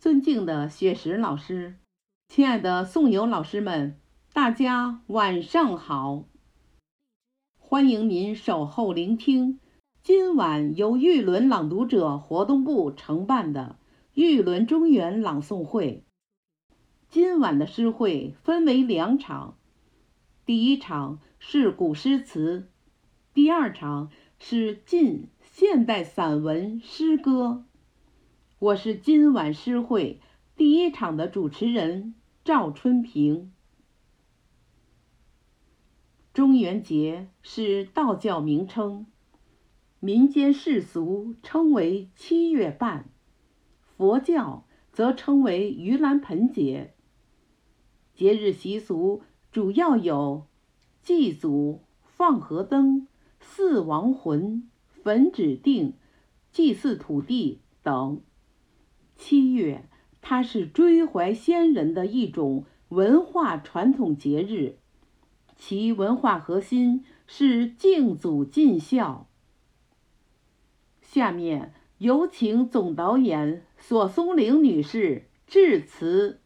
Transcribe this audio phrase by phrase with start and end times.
[0.00, 1.74] 尊敬的雪石老师，
[2.28, 3.98] 亲爱的宋友老师们，
[4.32, 6.28] 大家晚上好！
[7.58, 9.58] 欢迎您守候聆听
[10.04, 13.76] 今晚由玉轮朗读者活动部承办的
[14.14, 16.04] 玉轮中原朗诵会。
[17.08, 19.58] 今晚的诗会分为两场，
[20.46, 22.70] 第一场是古诗词，
[23.34, 27.64] 第二场是近现代散文诗歌。
[28.60, 30.20] 我是今晚诗会
[30.56, 33.52] 第一场的主持人赵春平。
[36.34, 39.06] 中元节是道教名称，
[40.00, 43.08] 民间世俗称为七月半，
[43.96, 46.94] 佛教则称为盂兰盆节。
[48.12, 50.48] 节日习俗主要有
[51.00, 53.06] 祭祖、放河灯、
[53.38, 54.68] 祀亡魂、
[55.04, 55.94] 焚指定、
[56.50, 58.20] 祭祀土地等。
[59.18, 59.84] 七月，
[60.22, 64.76] 它是追怀先人的一种文化传统节日，
[65.56, 69.28] 其文化核心是敬祖尽孝。
[71.02, 76.40] 下面有请总导演索松玲女士致辞。